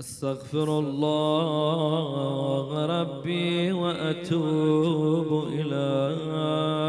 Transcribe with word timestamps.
أستغفر 0.00 0.78
الله 0.78 2.68
ربي 3.00 3.72
وأتوب 3.72 5.48
إليه. 5.52 6.80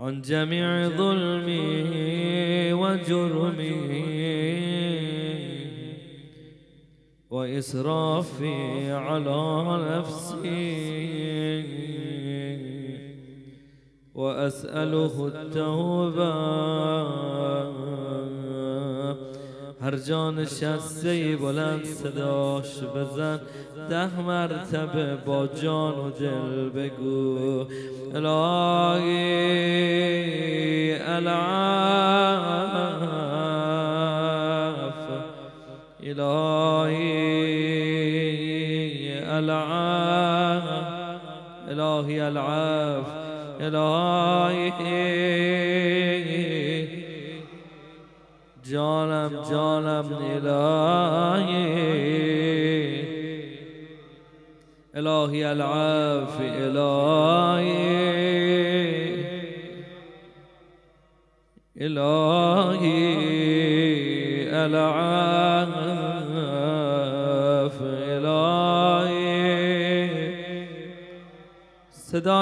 عن 0.00 0.20
جميع 0.20 0.88
ظلمي 0.88 2.72
وجرمي 2.72 3.98
وإسرافي 7.30 8.92
على 8.92 9.42
نفسي 9.90 10.98
وأسأله 14.14 15.26
التوبة 15.26 16.97
هر 19.88 19.96
جان 19.96 20.38
نشسته 20.38 21.36
بلند 21.36 21.84
صداش 21.84 22.82
بزن. 22.82 23.40
ده 23.90 24.20
مرتبه 24.20 25.16
با 25.26 25.46
جان 25.46 25.98
و 25.98 26.10
دل 26.10 26.68
بگو. 26.68 27.64
الهی 28.14 30.17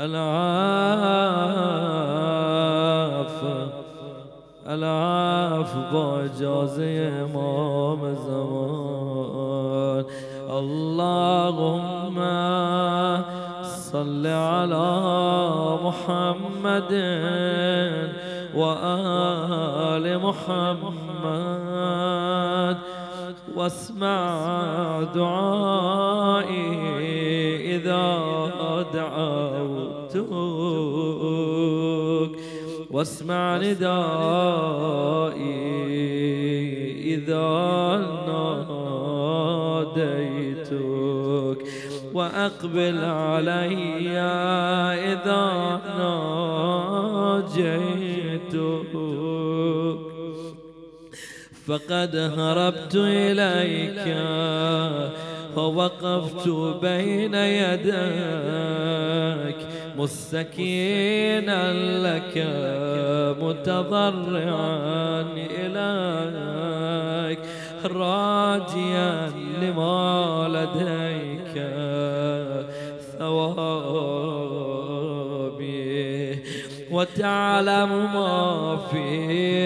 العاف 0.02 1.62
العاف 4.66 5.76
با 5.92 6.20
اجازه 6.20 7.12
امام 7.22 8.14
زمان. 8.14 10.04
اللهم 10.50 12.18
صل 13.62 14.26
على 14.26 14.90
محمد 15.84 16.92
وآل 18.54 20.18
محمد. 20.18 21.82
واسمع 23.56 25.02
دعائي 25.14 27.01
دعوتك 30.14 31.72
واسمع 32.90 33.56
ندائي 33.56 33.92
إذا 37.14 37.50
ناديتك. 39.96 41.60
وأقبل 42.14 42.98
علي 43.04 44.18
إذا 45.12 45.46
ناجيتك. 47.32 47.72
فقد 51.66 52.16
هربت 52.16 52.94
إليك 52.94 54.06
ووقفت 55.56 56.48
بين 56.82 57.34
يديك 57.34 58.91
مستكينا 59.98 61.62
لك 62.06 62.34
متضرعا 63.40 65.22
إليك 65.36 67.38
راجيا 67.84 69.12
لما 69.62 70.48
لديك 70.54 71.54
ثوابي. 73.18 74.02
وتعلم 76.90 77.92
ما 78.14 78.42
في 78.90 79.08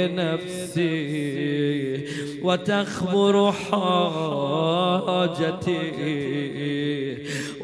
نفسي 0.07 0.97
وتخبر 2.43 3.35
حاجتي. 3.53 3.77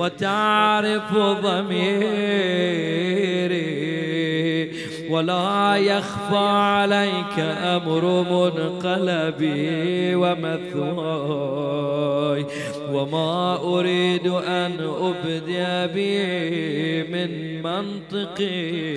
وتعرف 0.03 1.15
ضميري 1.17 1.93
ولا 5.11 5.77
يخفى 5.77 6.37
عليك 6.49 7.39
أمر 7.39 8.05
منقلبي 8.31 10.15
ومثواي 10.15 11.63
وما 12.93 13.57
أريد 13.65 14.27
أن 14.27 14.73
أبدي 15.01 15.87
به 15.95 17.05
من 17.13 17.63
منطقي 17.63 18.93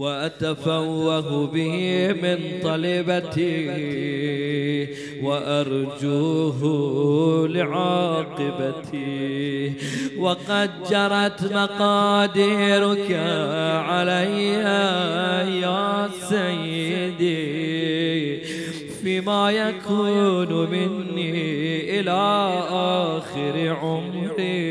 وأتفوه 0.00 1.46
به 1.46 1.76
من 2.22 2.38
طلبتي 2.62 3.68
وأرجوه 5.22 6.60
لعاقبتي. 7.48 9.10
وقد 10.18 10.70
جرت 10.90 11.52
مقاديرك 11.52 13.12
علي 13.90 14.46
يا 15.60 16.08
سيدي. 16.28 17.40
فيما 19.02 19.50
يكون 19.50 20.70
مني 20.70 22.00
إلى 22.00 22.20
آخر 22.70 23.68
عمري 23.68 24.70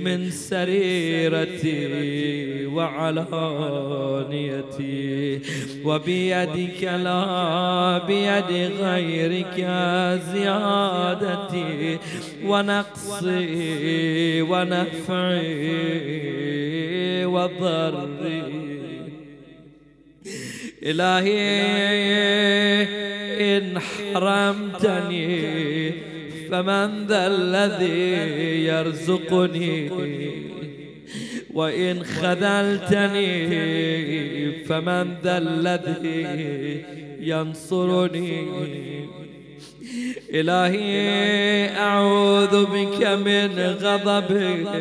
من 0.00 0.30
سريرتي. 0.30 1.86
وعلانيتي 2.76 4.40
وبيدك 5.84 6.82
لا 6.82 7.98
بيد 8.08 8.50
غيرك 8.80 9.56
زيادتي. 10.32 11.98
ونقصي 12.44 14.42
ونفعي 14.42 15.56
وضري. 17.24 18.42
إلهي 20.82 21.46
إن 23.56 23.78
حرمتني 23.78 25.36
فمن 26.50 27.06
ذا 27.06 27.26
الذي 27.26 28.64
يرزقني؟ 28.64 29.76
وإن 31.56 32.04
خذلتني 32.04 33.32
فمن 34.64 35.06
ذا 35.24 35.38
الذي 35.38 36.84
ينصرني. 37.20 38.46
إلهي 40.34 41.68
أعوذ 41.76 42.54
بك 42.66 43.00
من 43.26 43.50
غضبك 43.84 44.74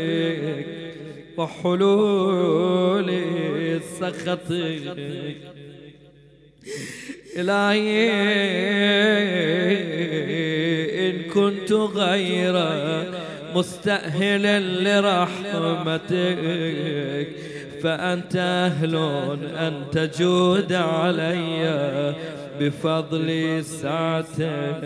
وحلول 1.37 3.09
سخطك. 3.99 4.97
إلهي 7.37 8.11
إن 11.09 11.15
كنت 11.33 11.71
غير 11.71 12.55
مستأهل 13.55 14.83
لرحمتك 14.83 16.37
فأنت 17.83 18.35
أهل 18.35 18.95
أن 19.57 19.73
تجود 19.91 20.73
علي 20.73 22.15
بفضل 22.59 23.63
سعتك. 23.63 24.81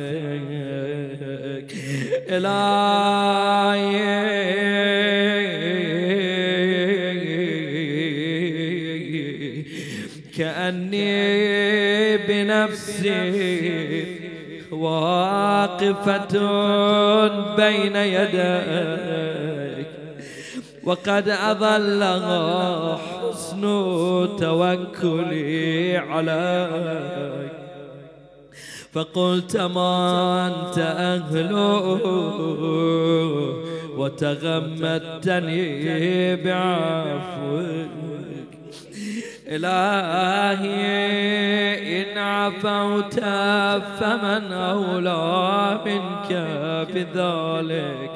إلهي 2.30 4.00
كأني 10.38 12.18
بنفسي 12.18 14.19
واقفة 14.80 16.34
بين 17.56 17.96
يديك. 17.96 19.88
وقد 20.84 21.30
أظلها 21.30 22.96
حسن 22.96 23.62
توكلي 24.40 25.98
عليك. 25.98 27.52
فقلت 28.94 29.58
ما 29.58 30.48
أنت 30.48 30.78
أهله 30.80 32.00
وتغمدتني 33.98 35.66
بعفوك. 36.36 37.90
إلهي 39.50 40.72
إن 42.02 42.18
عفوت 42.18 43.20
فمن 44.00 44.54
أولى 44.54 45.80
منك 45.86 46.30
بذلك. 46.94 48.12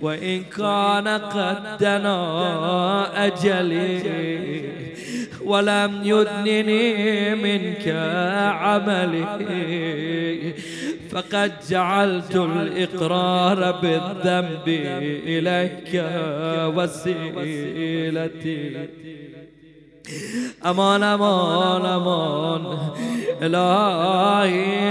وإن 0.00 0.42
كان 0.42 1.08
قد 1.08 1.76
دنا 1.80 3.26
أجلي 3.26 4.72
ولم 5.44 6.00
يدنني 6.04 7.34
منك 7.34 7.88
عملي. 8.60 9.24
فقد 11.10 11.52
جعلت 11.70 12.36
الإقرار 12.36 13.72
بالذنب 13.72 14.68
إليك 15.26 16.04
وسيلتي. 16.76 18.60
أمان 20.66 21.02
أمان 21.02 21.86
أمان. 21.86 22.62
إلهي 23.42 24.84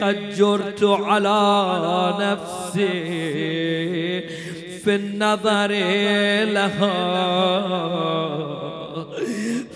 قد 0.00 0.34
جرت 0.36 0.84
على 0.84 2.14
نفسي 2.20 2.88
في 4.84 4.94
النظر 4.94 5.72
لها. 6.52 6.98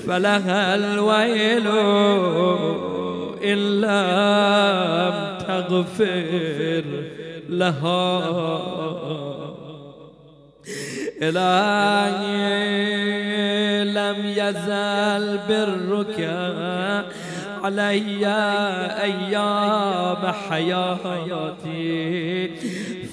فلها 0.07 0.75
الويل 0.75 1.67
إن 3.45 3.81
لم 3.81 5.15
تغفر 5.47 6.85
لها. 7.49 8.23
إلهي 11.23 12.65
لم 13.85 14.17
يزل 14.27 15.39
برك 15.49 16.19
علي 17.63 18.27
أيام 19.03 20.33
حياتي. 20.49 21.93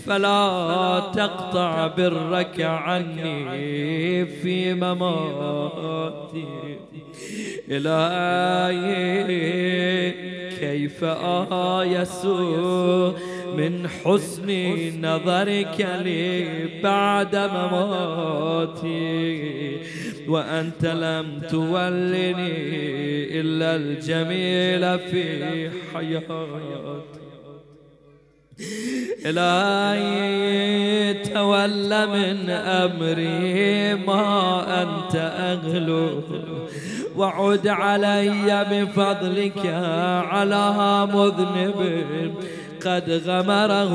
فلا 0.05 1.01
تقطع 1.13 1.87
برك 1.87 2.61
عني 2.61 4.25
في 4.25 4.73
مماتي. 4.73 6.45
إلهي 7.69 9.19
كيف 10.59 11.03
آيس 11.53 12.25
من 13.57 13.87
حسن 13.87 14.49
نظرك 15.01 15.87
لي 16.03 16.45
بعد 16.83 17.35
مماتي 17.35 18.99
وأنت 20.27 20.85
لم 20.85 21.41
تولني 21.49 22.59
إلا 23.39 23.75
الجميل 23.75 24.99
في 24.99 25.69
حياتي. 25.93 27.19
إلهي 29.25 31.13
تول 31.13 32.07
من 32.07 32.49
أمري 32.49 33.93
ما 33.93 34.25
أنت 34.81 35.15
أغلو. 35.39 36.23
وعد 37.15 37.67
علي 37.67 38.65
بفضلك 38.71 39.65
على 40.31 40.63
مذنب. 41.13 41.79
قد 42.85 43.21
غمره 43.25 43.93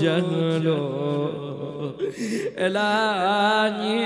جهل. 0.00 0.66
إلهي 2.58 4.02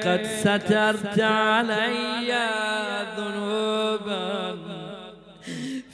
قد 0.00 0.22
سترت 0.24 1.20
علي 1.20 2.30
ذنوبا 3.18 4.56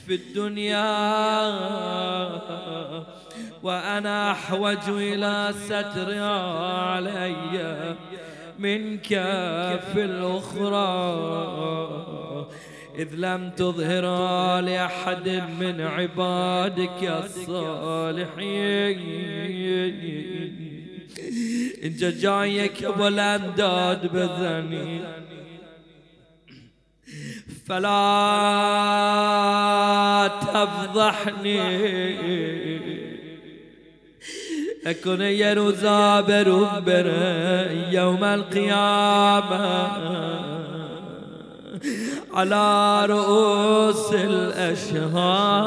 في 0.07 0.15
الدنيا. 0.15 1.05
وأنا 3.63 4.31
أحوج 4.31 4.85
إلى 4.87 5.53
ستر 5.65 6.23
علي 6.23 7.95
منك 8.59 9.07
في 9.93 10.03
الأخرى. 10.03 10.95
إذ 12.97 13.07
لم 13.15 13.49
تظهر 13.57 14.05
لأحد 14.59 15.29
من 15.59 15.81
عبادك 15.81 17.23
الصالحين 17.23 18.99
إن 21.83 21.95
جايك 21.97 22.87
والأنداد 22.99 24.07
بذني 24.13 25.01
فلا 27.67 27.91
تفضحني. 30.41 31.59
أكون 34.85 35.21
يرزابر 35.21 36.79
بر 36.79 37.07
يوم 37.91 38.23
القيامة. 38.23 39.65
على 42.33 43.05
رؤوس 43.05 44.13
الأشهاب 44.13 45.65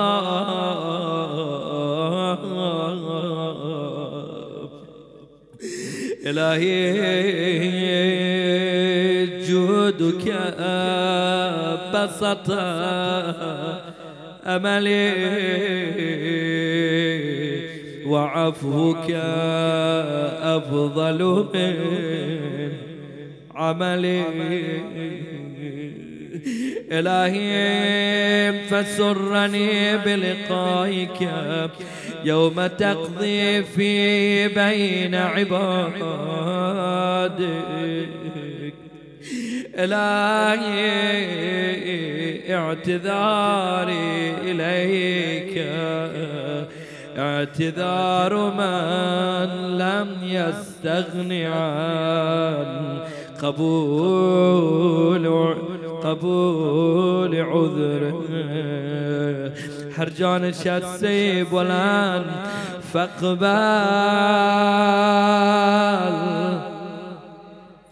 إلهي 6.26 6.88
جودك 9.48 10.26
بسط 11.94 12.50
أملي 14.46 15.12
وعفوك 18.06 19.10
أفضل 20.56 21.20
من 21.54 21.74
عملي. 23.54 24.22
إلهي 26.92 28.52
فسرني 28.70 29.96
بلقائك. 29.96 31.30
يوم 32.24 32.66
تقضي 32.66 33.62
في 33.62 34.48
بين 34.48 35.14
عبادك. 35.14 35.68
إلهي 39.74 40.78
اعتذاري 42.54 44.34
إليك. 44.44 45.66
اعتذار 47.18 48.32
من 48.34 49.78
لم 49.78 50.08
يستغن 50.22 51.32
عن 51.32 52.98
قبول 53.42 55.26
قبول 56.08 57.32
عذر. 57.36 58.02
حرجان 59.96 60.44
السيب 60.44 61.52
والان 61.52 62.24
فاقبل 62.92 63.46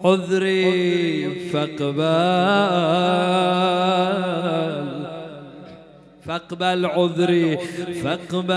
عذري 0.04 1.30
فاقبل 1.52 2.06
فاقبل 6.26 6.86
عذري 6.86 7.56
فاقبل 8.02 8.54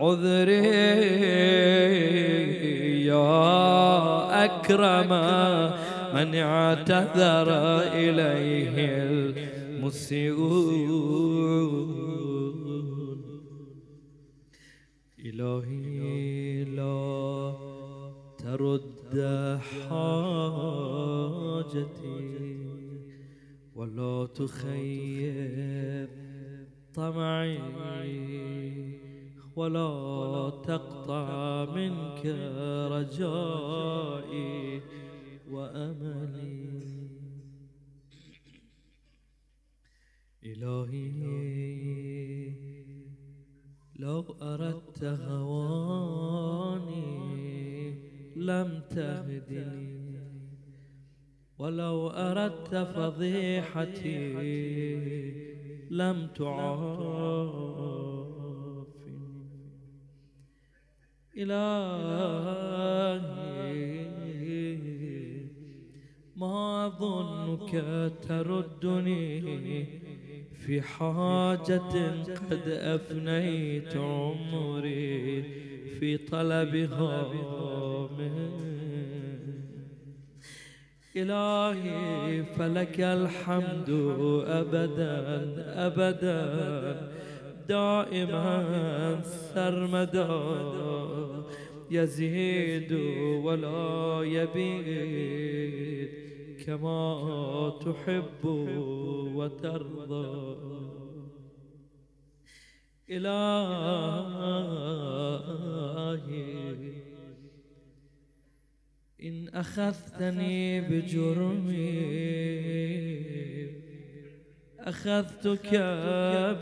عذري 0.00 0.66
يا 3.06 3.91
أكرم 4.72 5.12
من 6.14 6.34
اعتذر 6.34 7.48
إليه 7.92 8.76
المسيئون. 9.68 10.32
إلهي 15.24 16.64
لا 16.64 17.54
ترد 18.38 19.14
حاجتي 19.82 20.32
ولا 23.76 24.26
تخيب 24.34 26.08
طمعي. 26.94 27.58
ولا 29.56 30.50
تقطع 30.50 31.64
منك 31.64 32.26
رجائي 32.92 34.80
وأملي. 35.50 36.72
إلهي 40.44 41.62
لو 43.96 44.24
أردت 44.42 45.04
هواني 45.04 45.52
لم 48.36 48.82
تهدني. 48.90 50.02
ولو 51.58 52.08
أردت 52.08 52.74
فضيحتي 52.74 54.32
لم 55.90 56.26
تعافني 56.26 58.11
إلهي 61.36 63.22
ما 66.36 66.88
ظنك 66.88 67.84
تردني 68.28 69.86
في 70.66 70.80
حاجة 70.80 72.22
قد 72.50 72.68
أفنيت 72.68 73.96
عمري 73.96 75.42
في 75.98 76.16
طلبها 76.16 77.26
إلهي 81.16 82.42
فلك 82.44 83.00
الحمد 83.00 83.90
أبدا 84.46 85.16
أبدا. 85.86 87.12
دائما 87.68 89.20
سرمدا 89.54 90.42
يزيد 91.90 92.92
ولا 93.44 94.22
يبيد 94.24 96.08
كما 96.66 97.72
تحب 97.84 98.44
وترضى. 99.34 100.56
إلهي 103.10 104.42
إن 109.22 109.48
أخذتني 109.48 110.80
بجرمي 110.80 112.12
أخذتك 114.84 115.74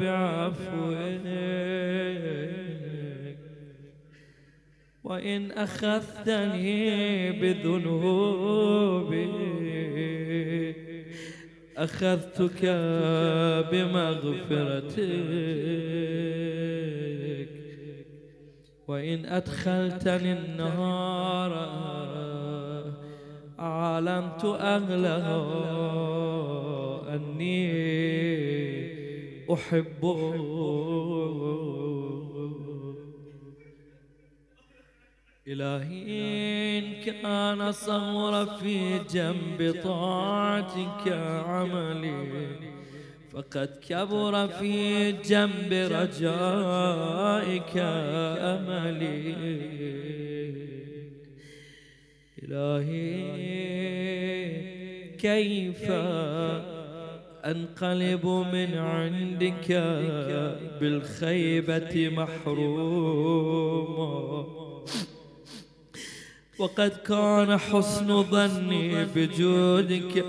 بعفوك. 0.01 0.97
وإن 5.05 5.53
أخذتني 5.53 7.33
بذنوبي 7.33 9.31
أخذتك 11.77 12.65
بمغفرتك. 13.73 15.01
وإن 18.89 19.27
أدخلتني 19.27 20.33
النهار 20.33 21.53
علمت 23.59 24.45
أغلها 24.45 26.20
أني 27.15 27.71
أحبه 29.53 30.35
إلهي 35.47 36.79
إن 36.79 37.03
كان 37.05 37.73
صغر 37.73 38.47
في 38.47 38.99
جنب 38.99 39.75
طاعتك 39.83 41.13
عملي 41.47 42.57
فقد 43.33 43.79
كبر 43.89 44.49
في 44.49 45.13
جنب 45.13 45.73
رجائك 45.73 47.77
أملي. 47.77 49.35
إلهي 52.43 53.21
كيف 55.19 55.91
أنقلب 57.45 58.27
من 58.27 58.79
عندك 58.79 59.73
بالخيبة 60.81 62.09
محروما 62.09 63.61
وقد 66.59 66.91
كان 66.91 67.59
حسن 67.59 68.23
ظني 68.23 69.05
بجودك 69.05 70.25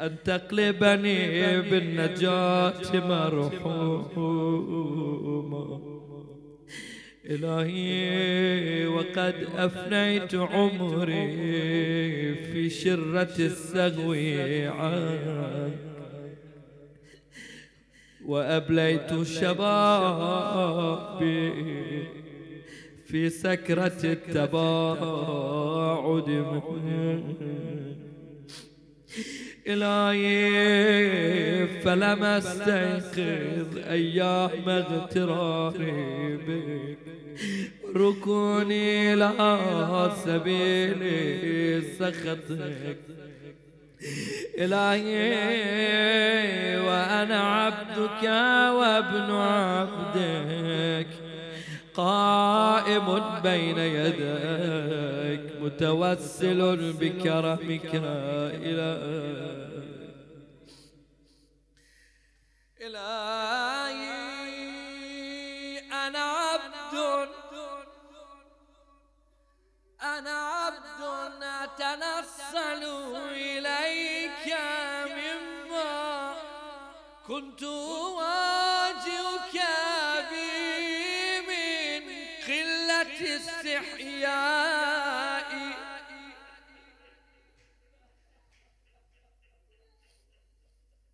أن 0.00 0.16
تقلبني 0.24 1.60
بالنجاة 1.60 3.08
مرحوما 3.08 4.34
إلهي 7.26 8.86
وقد 8.86 9.34
أفنيت 9.56 10.34
عمري 10.34 11.34
في 12.34 12.70
شرة 12.70 13.34
السغو 13.38 14.12
عنك. 14.78 15.78
وأبليت 18.24 19.22
شبابي 19.22 21.52
في 23.06 23.30
سكرة 23.30 24.00
التباعد 24.04 25.44
إلهي 29.66 31.66
فلم 31.66 32.24
أستيقظ 32.24 33.78
أيام 33.78 34.68
اغتراري 34.68 36.36
بك 36.36 37.13
ركوني 37.96 39.14
لا 39.14 40.10
سبيل 40.24 41.02
سخطك 41.98 42.98
إلهي 44.58 45.18
وأنا 46.78 47.40
عبدك 47.40 48.22
وابن 48.78 49.30
عبدك 49.30 51.06
قائم 51.94 53.22
بين 53.42 53.78
يديك 53.78 55.40
متوسل 55.62 56.92
بكرمك 57.00 57.90
إلى 58.64 58.98
إلهي 62.80 64.14
أنا 65.92 66.43
عبد 66.96 67.88
أنا 70.02 70.38
عبد 70.48 71.42
أتنصل 71.42 72.82
إليك 73.32 74.56
مما 75.16 76.34
كنت 77.26 77.62
استحيائي 84.04 84.94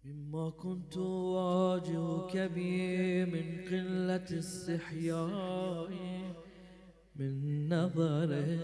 مما 0.04 0.50
كنت 0.50 0.96
واجهك 0.96 2.37
به 2.37 3.25
من 3.25 3.64
قلة 3.70 4.00
استحيائي 4.16 6.00
من 7.16 7.68
نظره 7.68 8.60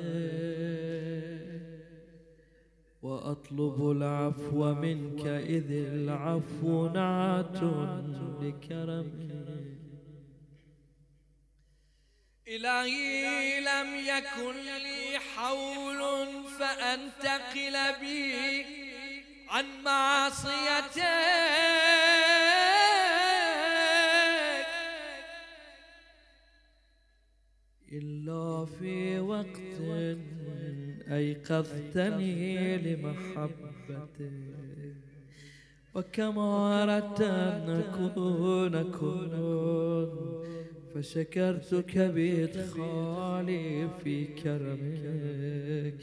وأطلب 3.03 3.91
العفو 3.91 4.75
منك 4.75 5.27
إذ 5.27 5.71
العفو 5.73 6.89
نعت 6.89 7.63
لكرمك 8.43 9.27
إلهي 12.49 13.61
لم 13.61 13.97
يكن 13.97 14.57
لي 14.83 15.19
حول 15.19 16.01
فأنتقل 16.59 18.01
بي 18.01 18.65
عن 19.49 19.83
معصيتك 19.85 21.03
إلا 27.93 28.65
في 28.65 29.19
وقت 29.21 29.81
أيقظتني 31.11 32.79
لمحبتك. 32.79 34.17
وكما 35.95 36.83
أردت 36.83 37.21
أن 37.21 37.71
أكون 37.71 38.83
كن 38.93 39.33
فشكرتك 40.95 41.99
بإدخالي 41.99 43.89
في 44.05 44.25
كرمك. 44.25 45.95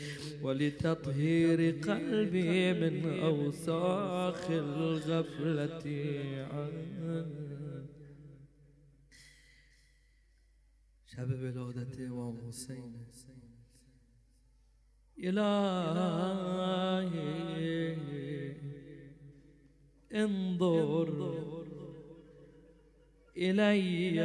ولتطهير 0.44 1.76
قلبي 1.88 2.74
من 2.74 3.20
أوساخ 3.20 4.52
الغفلة 4.52 5.84
عنك. 6.52 7.53
شب 11.16 11.30
ولادت 11.30 12.00
امام 12.00 12.38
حسین. 12.48 12.94
الهی 15.18 16.68
انظر 20.12 21.10
إلي 23.38 24.20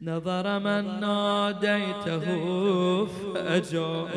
نظر 0.00 0.58
من 0.58 1.00
ناديته 1.00 2.24
فأجاب. 3.06 4.12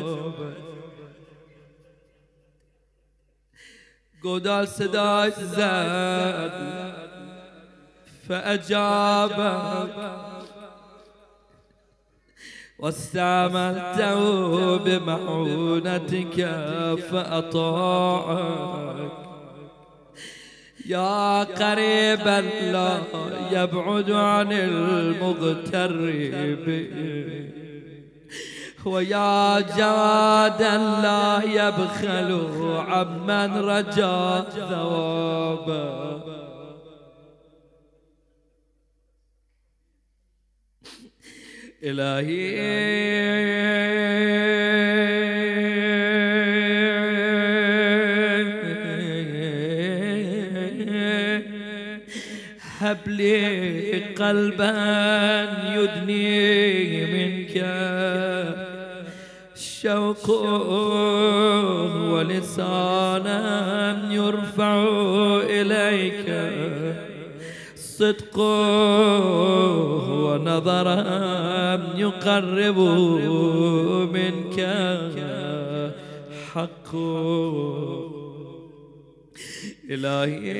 قدال 4.24 4.68
صداي 4.68 5.30
زاد 5.30 7.03
فأجابك 8.28 9.96
واستعملته 12.78 14.20
بمعونتك 14.76 16.36
فأطاعك. 17.10 19.10
يا 20.86 21.44
قريبا 21.44 22.40
لا 22.72 22.98
يبعد 23.52 24.10
عن 24.10 24.52
المغترب. 24.52 26.66
ويا 28.84 29.60
جوادا 29.60 30.78
لا 30.78 31.42
يبخل 31.44 32.48
عمن 32.88 33.56
رجا 33.56 34.44
ثوابا 34.68 36.33
إلهي. 41.84 42.54
هب 52.78 52.98
لي 53.06 54.00
قلبا 54.18 54.72
يدني 55.76 57.06
منك. 57.06 57.56
الشوق 59.56 60.30
ولسانا 62.12 63.42
يرفع 64.12 64.76
إليك. 65.50 66.28
صدق 67.76 68.38
ونظرا 70.24 71.43
يقرب 71.98 72.78
منك. 74.12 74.58
حق. 76.54 76.94
إلهي 79.90 80.52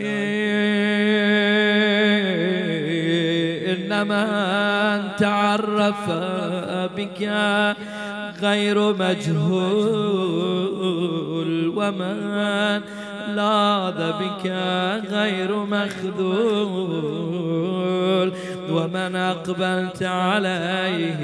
إنما 3.73 4.25
أن 4.95 5.17
تعرف 5.19 6.11
بك 6.97 7.23
غير 8.43 8.93
مجهول. 8.93 10.25
ومن 11.77 12.81
لاذ 13.37 14.13
بك 14.21 14.47
غير 15.11 15.51
مخذول 15.57 17.05
ومن 18.71 19.17
أقبلت 19.17 20.03
عليه 20.03 21.21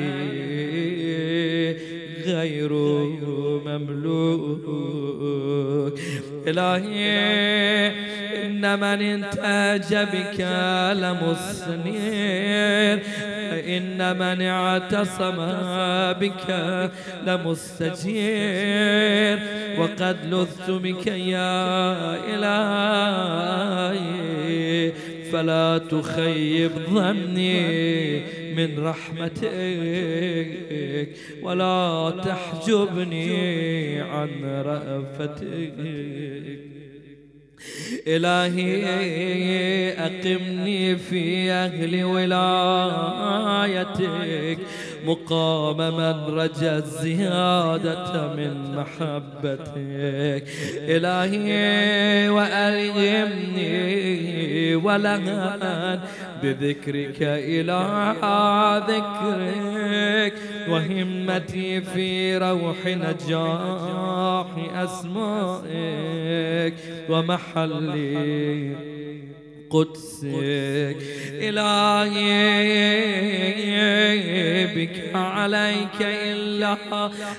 غير 2.27 2.73
مملوك. 3.67 4.81
إلهي 6.47 7.93
إن 8.47 8.79
من 8.79 9.03
انتاج 9.03 9.95
بك 9.95 10.41
لمصنير 11.03 12.41
إن 13.77 13.99
من 14.17 14.43
اعتصم 14.43 15.37
بك 16.21 16.49
لمستجير 17.27 18.71
وقد 19.79 20.17
لذت 20.25 20.71
بك 20.71 21.07
يا 21.07 22.17
إلهي 22.35 23.71
فلا 25.33 25.79
تخيب 25.79 26.71
ظني 26.91 28.21
من 28.55 28.71
رحمتك 28.79 29.51
ولا 31.43 32.13
تحجبني 32.25 34.01
عن 34.01 34.45
رأفتك. 34.65 35.75
إلهي 38.07 38.87
أقمني 39.93 40.97
في 40.97 41.51
أهل 41.53 42.05
ولايتك. 42.05 42.41
مقام 45.07 45.77
من 45.97 46.35
رجى 46.39 46.71
الزيادة 46.71 48.35
من 48.35 48.77
محبتك. 48.77 50.45
إلهي 50.89 52.29
وألهمني 52.29 53.81
ولهان 54.75 56.01
بذكرك 56.43 57.23
إلى 57.23 57.81
ذكرك 58.89 60.35
وهمتي 60.69 61.81
في 61.81 62.39
روح 62.39 62.87
نجاح 62.87 64.47
أسمائك 64.75 66.75
ومحلي 67.09 68.77
قدسك 69.71 70.97
إلهي 71.33 72.31
بك 74.67 74.97
عليك 75.15 76.01
إلا 76.01 76.77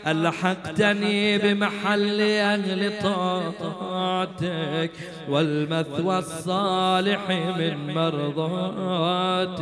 ألحقتني 0.08 1.38
بمحل 1.38 2.22
أهل 2.22 2.94
طاعتك 3.04 4.91
والمثوى 5.30 6.17
الصالح 6.20 7.30
من 7.30 7.94
مرضاتك. 7.94 9.62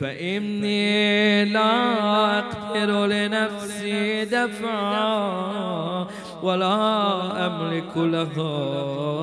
فإني 0.00 1.44
لا 1.44 2.38
أقدر 2.38 3.06
لنفسي 3.06 4.24
دفعا 4.24 6.06
ولا 6.42 7.46
أملك 7.46 7.96
لها. 7.96 9.16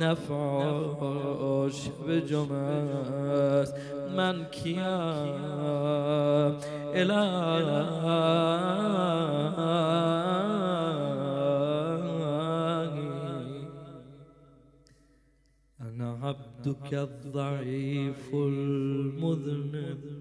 نفعش 0.00 1.88
بجمس 2.06 3.70
من 4.16 4.44
كيا 4.44 5.00
إلهي 6.94 8.20
أنا 15.80 16.08
عبدك 16.22 16.94
الضعيف 16.94 18.34
المذنب. 18.34 20.20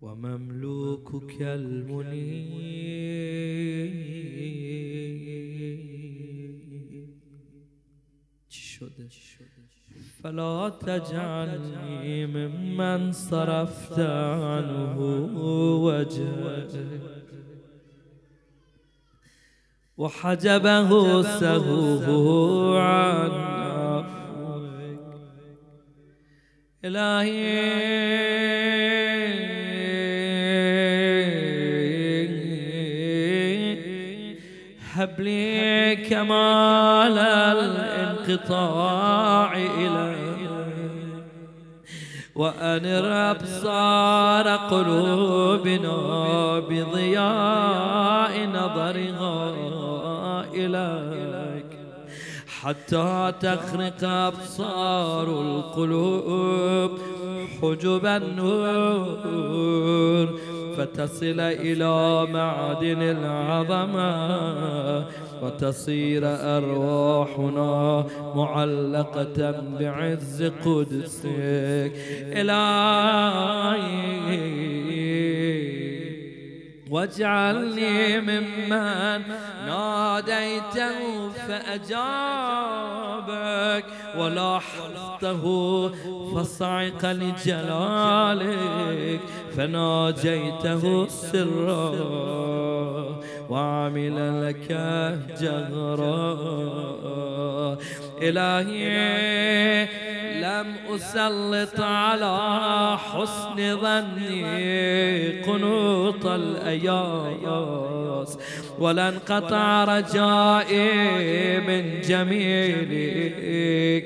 ومملوكك 0.00 1.42
المنيب 1.42 2.78
فلا 10.28 10.68
تجعلني 10.68 12.26
ممن 12.26 13.12
صرفت 13.12 13.98
عنه 13.98 14.98
وجهك 15.84 16.68
وحجبه 19.96 21.22
سهوه 21.22 22.80
عن 22.80 23.30
عفوك 23.30 25.00
إلهي. 26.84 27.88
هب 34.92 35.20
لي 35.20 35.96
كمال 35.96 37.18
الانقطاع 38.18 38.78
إليك. 39.56 40.17
وأنر 42.38 43.06
أبصار 43.30 44.46
قلوبنا 44.72 45.96
بضياء 46.68 48.34
نظرها 48.46 49.36
إليك. 50.54 51.72
حتى 52.60 53.32
تخرق 53.40 54.04
أبصار 54.04 55.26
القلوب 55.40 56.90
حجب 57.62 58.06
النور 58.06 59.08
فتصل 60.78 61.40
إلى 61.40 62.26
معدن 62.32 63.02
العظمة 63.02 65.06
وتصير 65.42 66.22
أرواحنا 66.24 68.06
معلقة 68.34 69.50
بعز 69.80 70.52
قدسك. 70.64 71.92
إلهي 72.32 73.78
واجعلني 76.90 78.20
ممن 78.20 79.22
ناديته 79.66 81.28
فأجابك. 81.48 82.88
ولاحظته 84.18 85.44
فصعق 86.34 87.06
لجلالك. 87.06 89.20
فناجيته 89.58 91.08
سرا 91.08 91.90
وعمل 93.50 94.46
لك 94.46 94.68
جهرا. 95.40 96.28
إلهي 98.22 99.88
لم 100.42 100.66
أسلط 100.94 101.80
على 101.80 102.36
حسن 102.98 103.80
ظني 103.80 105.42
قنوط 105.42 106.26
الأياس 106.26 108.38
ولا 108.78 109.08
انقطع 109.08 109.84
رجائي 109.84 111.60
من 111.60 112.00
جميل 112.00 112.92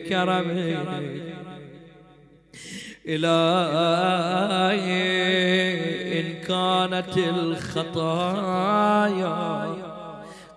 كرمك 0.08 1.21
إلهي 3.06 4.82
إن 6.20 6.32
كانت 6.32 7.18
الخطايا 7.18 8.52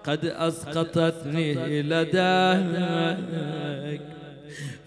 قد 0.03 0.25
أسقطتني 0.25 1.81
لديك 1.81 4.01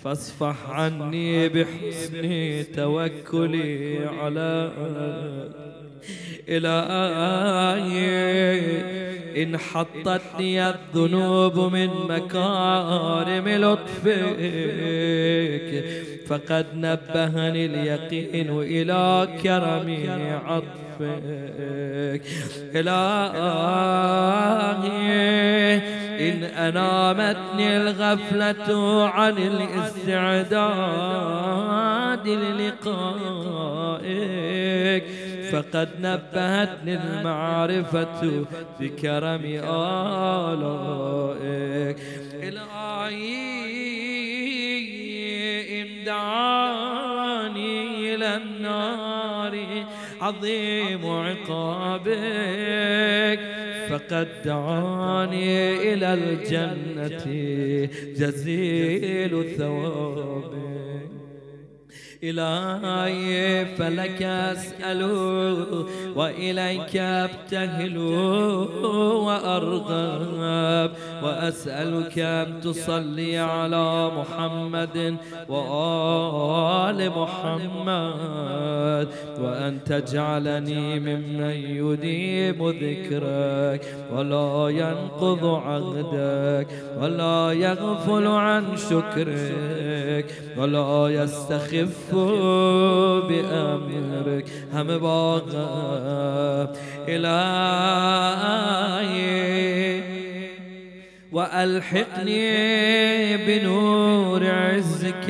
فاصفح 0.05 0.71
عني 0.71 1.49
بحسن 1.49 2.65
توكلي 2.77 4.07
على 4.07 4.73
إلهي 6.49 7.99
إن 9.43 9.59
حطتني 9.59 10.69
الذنوب 10.69 11.73
من 11.73 11.89
مكارم 12.09 13.49
لطفك 13.49 14.09
فقد 16.29 16.67
نبهني 16.75 17.67
اليقين 17.67 18.51
إلى 18.51 19.29
كرم 19.43 19.89
عطفك. 20.47 22.23
إلهي 22.75 23.09
إن 26.29 26.39
أنامتني 26.45 27.77
الغفلة 27.77 28.69
عن 29.09 29.37
الاستعداد 29.39 30.69
للقائك. 32.29 33.59
فقد 35.53 35.89
نبهتني 36.01 36.95
المعرفة 36.95 38.45
بكرم 38.81 39.45
آلائك. 40.55 41.99
إلهي 42.43 43.58
دعاني 46.09 48.15
إلى 48.15 48.37
النار. 48.37 49.55
عظيم 50.21 51.07
عقابك 51.07 52.11
فقد 53.89 54.29
دعاني 54.45 55.93
إلى 55.93 56.15
الجنة. 56.15 57.25
جزيل 58.17 59.33
ثوابك. 59.59 60.49
إلهي 62.25 63.67
فلك 63.79 64.23
أسأل 64.23 65.03
وإليك 66.17 66.97
أبتهل 66.97 67.99
وأرغب. 69.27 70.91
وأسألك 71.23 72.19
أن 72.19 72.61
تصلي 72.61 73.39
على 73.39 74.11
محمد 74.19 75.17
وآل 75.49 77.11
محمد 77.11 79.09
وأن 79.41 79.79
تجعلني 79.85 81.01
ممن 81.01 81.51
يديم 81.51 82.69
ذكرك 82.69 83.95
ولا 84.13 84.69
ينقض 84.69 85.45
عهدك 85.45 86.67
ولا 87.01 87.53
يغفل 87.53 88.27
عن 88.27 88.77
شكرك 88.77 90.27
ولا 90.59 91.09
يستخف 91.09 92.15
بأمرك. 93.29 94.45
هم 94.75 94.99
باغا 94.99 96.73
إلهي. 97.09 98.09
وألحقني 101.33 102.47
بنور 103.37 104.47
عزك 104.47 105.27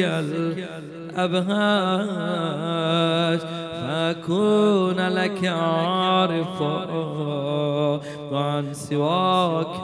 الأبهاج 1.19 1.59
فأكون 3.83 5.09
لك 5.09 5.45
عارفا 5.45 6.85
وعن 8.33 8.75
سواك 8.75 9.77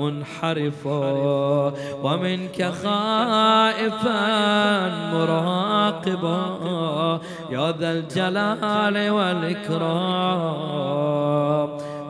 منحرفا 0.00 1.72
ومنك 2.02 2.72
خائفا 2.82 4.20
مراقبا 5.12 6.40
يا 7.50 7.72
ذا 7.72 7.92
الجلال 7.92 9.10
والإكرام. 9.10 10.76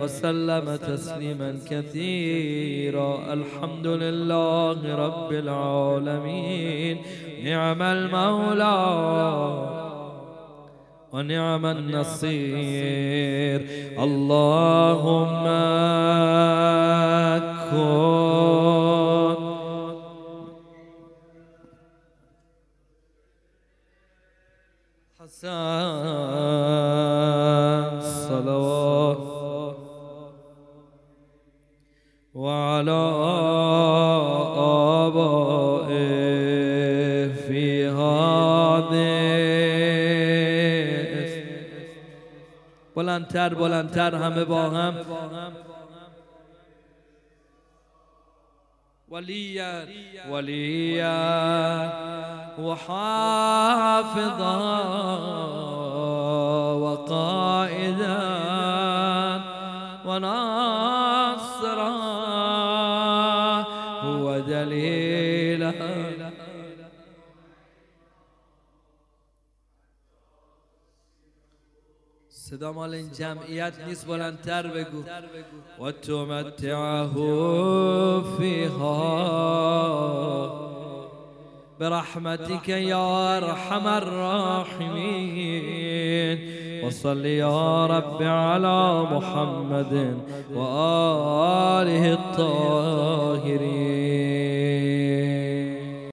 وسلم 0.00 0.76
تسليما 0.76 1.50
كثيرا. 1.70 3.32
الحمد 3.32 3.86
لله 3.86 4.78
رب 5.04 5.30
العالمين. 5.32 6.96
نعم 7.44 7.82
المولى 7.82 8.78
ونعم 11.12 11.66
النصير. 11.66 13.58
اللهم 13.98 15.44
كن 17.70 18.81
الصلوات 27.98 29.18
وعلى 32.34 32.90
آبائه 35.06 35.92
في 37.46 37.86
هذه 37.86 39.22
بلندتر 42.96 43.54
بلندتر 43.54 44.14
همه 44.14 44.44
با 44.44 44.62
هم. 44.62 44.94
وليا 49.12 49.86
وليا 50.28 51.92
وحافظا 52.58 54.56
وقائدا. 56.74 58.22
وناصرا 60.04 60.61
صدا 72.52 72.72
مال 72.72 72.94
این 72.94 73.10
جمعیت 73.18 73.72
نیست 73.88 74.06
بلندتر 74.06 74.66
بگو. 74.66 75.02
و 75.84 75.92
تمتعه 75.92 77.08
فیها 78.38 79.02
برحمتك 81.80 82.68
يا 82.68 83.36
ارحم 83.36 83.86
الراحمين. 83.86 84.92
وصل 86.84 87.24
يا 87.26 87.86
رب 87.86 88.22
على 88.22 89.02
محمد 89.12 90.16
وآله 90.54 92.12
الطاهرين. 92.12 93.81